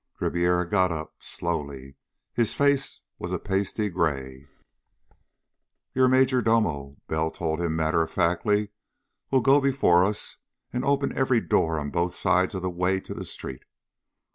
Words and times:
Ribiera 0.19 0.67
got 0.67 0.91
up. 0.91 1.13
Slowly. 1.19 1.95
His 2.33 2.55
face 2.55 3.01
was 3.19 3.31
a 3.31 3.37
pasty 3.37 3.87
gray. 3.87 4.47
"Your 5.93 6.07
major 6.07 6.41
domo," 6.41 6.97
Bell 7.07 7.29
told 7.29 7.61
him 7.61 7.75
matter 7.75 8.01
of 8.01 8.09
factly, 8.09 8.69
"will 9.29 9.41
go 9.41 9.61
before 9.61 10.03
us 10.03 10.37
and 10.73 10.83
open 10.83 11.15
every 11.15 11.39
door 11.39 11.79
on 11.79 11.91
both 11.91 12.15
sides 12.15 12.55
of 12.55 12.63
the 12.63 12.69
way 12.71 12.99
to 12.99 13.13
the 13.13 13.23
street. 13.25 13.61